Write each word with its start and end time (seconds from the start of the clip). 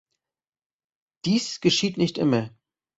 Dies 1.25 1.59
geschieht 1.61 1.97
nicht 1.97 2.17
immer. 2.17 2.49